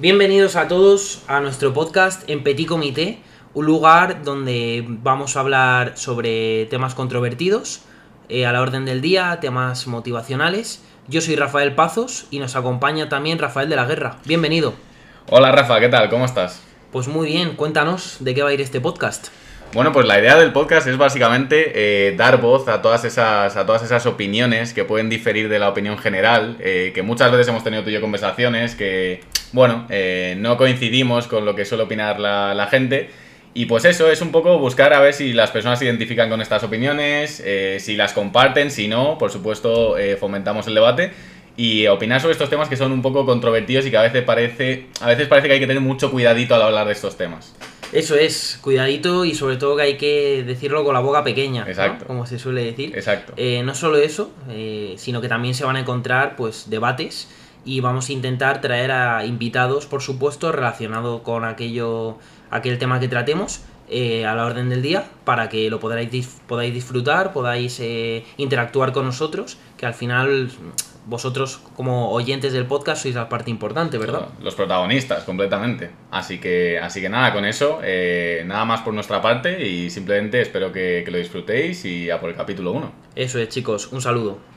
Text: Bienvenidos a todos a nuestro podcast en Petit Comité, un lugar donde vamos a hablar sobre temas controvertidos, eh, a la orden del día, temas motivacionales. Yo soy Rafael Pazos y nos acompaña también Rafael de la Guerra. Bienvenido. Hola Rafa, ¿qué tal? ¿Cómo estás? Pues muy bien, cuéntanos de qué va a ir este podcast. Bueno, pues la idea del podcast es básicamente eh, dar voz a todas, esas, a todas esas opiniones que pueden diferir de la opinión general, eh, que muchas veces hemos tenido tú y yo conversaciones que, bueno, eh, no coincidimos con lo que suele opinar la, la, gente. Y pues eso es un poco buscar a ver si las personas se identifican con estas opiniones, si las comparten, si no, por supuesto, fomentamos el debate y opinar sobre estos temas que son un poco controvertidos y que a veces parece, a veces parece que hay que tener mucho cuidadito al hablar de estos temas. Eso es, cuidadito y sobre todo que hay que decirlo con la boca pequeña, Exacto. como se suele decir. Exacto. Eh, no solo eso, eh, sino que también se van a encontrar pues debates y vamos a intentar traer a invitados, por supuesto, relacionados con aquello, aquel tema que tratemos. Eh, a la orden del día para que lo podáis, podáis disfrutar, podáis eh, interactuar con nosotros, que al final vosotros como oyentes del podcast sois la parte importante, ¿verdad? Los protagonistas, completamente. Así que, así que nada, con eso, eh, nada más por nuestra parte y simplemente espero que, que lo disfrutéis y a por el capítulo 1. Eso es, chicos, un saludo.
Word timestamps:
Bienvenidos 0.00 0.56
a 0.56 0.66
todos 0.66 1.22
a 1.28 1.38
nuestro 1.38 1.72
podcast 1.72 2.28
en 2.28 2.42
Petit 2.42 2.66
Comité, 2.66 3.20
un 3.54 3.64
lugar 3.64 4.24
donde 4.24 4.84
vamos 4.84 5.36
a 5.36 5.40
hablar 5.40 5.92
sobre 5.96 6.66
temas 6.66 6.96
controvertidos, 6.96 7.82
eh, 8.28 8.44
a 8.44 8.50
la 8.50 8.60
orden 8.60 8.86
del 8.86 9.00
día, 9.00 9.38
temas 9.40 9.86
motivacionales. 9.86 10.82
Yo 11.06 11.20
soy 11.20 11.36
Rafael 11.36 11.76
Pazos 11.76 12.26
y 12.32 12.40
nos 12.40 12.56
acompaña 12.56 13.08
también 13.08 13.38
Rafael 13.38 13.68
de 13.68 13.76
la 13.76 13.84
Guerra. 13.84 14.16
Bienvenido. 14.24 14.74
Hola 15.30 15.52
Rafa, 15.52 15.78
¿qué 15.78 15.88
tal? 15.88 16.10
¿Cómo 16.10 16.24
estás? 16.24 16.60
Pues 16.90 17.06
muy 17.06 17.28
bien, 17.28 17.54
cuéntanos 17.54 18.16
de 18.18 18.34
qué 18.34 18.42
va 18.42 18.48
a 18.48 18.52
ir 18.52 18.60
este 18.60 18.80
podcast. 18.80 19.28
Bueno, 19.74 19.92
pues 19.92 20.06
la 20.06 20.18
idea 20.18 20.36
del 20.36 20.52
podcast 20.52 20.88
es 20.88 20.98
básicamente 20.98 22.08
eh, 22.08 22.16
dar 22.16 22.40
voz 22.40 22.66
a 22.66 22.82
todas, 22.82 23.04
esas, 23.04 23.56
a 23.56 23.64
todas 23.64 23.84
esas 23.84 24.06
opiniones 24.06 24.74
que 24.74 24.84
pueden 24.84 25.08
diferir 25.08 25.48
de 25.48 25.60
la 25.60 25.68
opinión 25.68 25.98
general, 25.98 26.56
eh, 26.58 26.90
que 26.92 27.02
muchas 27.02 27.30
veces 27.30 27.46
hemos 27.46 27.62
tenido 27.62 27.84
tú 27.84 27.90
y 27.90 27.92
yo 27.92 28.00
conversaciones 28.00 28.74
que, 28.74 29.22
bueno, 29.54 29.86
eh, 29.88 30.36
no 30.38 30.56
coincidimos 30.58 31.26
con 31.26 31.44
lo 31.46 31.54
que 31.54 31.64
suele 31.64 31.84
opinar 31.84 32.20
la, 32.20 32.54
la, 32.54 32.66
gente. 32.66 33.08
Y 33.54 33.66
pues 33.66 33.84
eso 33.84 34.10
es 34.10 34.20
un 34.20 34.32
poco 34.32 34.58
buscar 34.58 34.92
a 34.92 35.00
ver 35.00 35.14
si 35.14 35.32
las 35.32 35.50
personas 35.50 35.78
se 35.78 35.86
identifican 35.86 36.28
con 36.28 36.40
estas 36.42 36.62
opiniones, 36.64 37.42
si 37.78 37.96
las 37.96 38.12
comparten, 38.12 38.72
si 38.72 38.88
no, 38.88 39.16
por 39.16 39.30
supuesto, 39.30 39.94
fomentamos 40.18 40.66
el 40.66 40.74
debate 40.74 41.12
y 41.56 41.86
opinar 41.86 42.20
sobre 42.20 42.32
estos 42.32 42.50
temas 42.50 42.68
que 42.68 42.76
son 42.76 42.92
un 42.92 43.02
poco 43.02 43.24
controvertidos 43.24 43.86
y 43.86 43.90
que 43.90 43.96
a 43.96 44.02
veces 44.02 44.24
parece, 44.24 44.86
a 45.00 45.06
veces 45.06 45.28
parece 45.28 45.48
que 45.48 45.54
hay 45.54 45.60
que 45.60 45.66
tener 45.66 45.82
mucho 45.82 46.10
cuidadito 46.10 46.54
al 46.54 46.62
hablar 46.62 46.86
de 46.86 46.92
estos 46.92 47.16
temas. 47.16 47.54
Eso 47.92 48.16
es, 48.16 48.58
cuidadito 48.60 49.24
y 49.24 49.34
sobre 49.36 49.56
todo 49.56 49.76
que 49.76 49.82
hay 49.82 49.96
que 49.96 50.42
decirlo 50.44 50.82
con 50.82 50.94
la 50.94 51.00
boca 51.00 51.22
pequeña, 51.22 51.64
Exacto. 51.68 52.06
como 52.06 52.26
se 52.26 52.40
suele 52.40 52.64
decir. 52.64 52.92
Exacto. 52.96 53.34
Eh, 53.36 53.62
no 53.64 53.74
solo 53.74 53.98
eso, 53.98 54.32
eh, 54.50 54.94
sino 54.98 55.20
que 55.20 55.28
también 55.28 55.54
se 55.54 55.64
van 55.64 55.76
a 55.76 55.80
encontrar 55.80 56.34
pues 56.34 56.68
debates 56.68 57.28
y 57.64 57.80
vamos 57.80 58.08
a 58.08 58.12
intentar 58.12 58.60
traer 58.60 58.92
a 58.92 59.24
invitados, 59.24 59.86
por 59.86 60.02
supuesto, 60.02 60.52
relacionados 60.52 61.22
con 61.22 61.44
aquello, 61.44 62.18
aquel 62.50 62.78
tema 62.78 63.00
que 63.00 63.08
tratemos. 63.08 63.62
Eh, 63.86 64.24
a 64.24 64.34
la 64.34 64.46
orden 64.46 64.70
del 64.70 64.80
día 64.80 65.04
para 65.24 65.50
que 65.50 65.68
lo 65.68 65.78
podáis, 65.78 66.40
podáis 66.46 66.72
disfrutar, 66.72 67.34
podáis 67.34 67.78
eh, 67.80 68.24
interactuar 68.38 68.92
con 68.92 69.04
nosotros, 69.04 69.58
que 69.76 69.84
al 69.84 69.92
final 69.92 70.50
vosotros 71.06 71.60
como 71.76 72.10
oyentes 72.10 72.54
del 72.54 72.64
podcast 72.64 73.02
sois 73.02 73.14
la 73.14 73.28
parte 73.28 73.50
importante, 73.50 73.98
¿verdad? 73.98 74.28
Los 74.42 74.54
protagonistas, 74.54 75.24
completamente. 75.24 75.90
Así 76.10 76.38
que, 76.38 76.78
así 76.78 77.02
que 77.02 77.10
nada, 77.10 77.34
con 77.34 77.44
eso, 77.44 77.80
eh, 77.82 78.42
nada 78.46 78.64
más 78.64 78.80
por 78.80 78.94
nuestra 78.94 79.20
parte 79.20 79.68
y 79.68 79.90
simplemente 79.90 80.40
espero 80.40 80.72
que, 80.72 81.02
que 81.04 81.10
lo 81.10 81.18
disfrutéis 81.18 81.84
y 81.84 82.10
a 82.10 82.18
por 82.20 82.30
el 82.30 82.36
capítulo 82.36 82.72
1. 82.72 82.92
Eso 83.16 83.38
es, 83.38 83.50
chicos, 83.50 83.92
un 83.92 84.00
saludo. 84.00 84.53